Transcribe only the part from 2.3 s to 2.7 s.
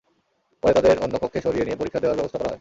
করা হয়।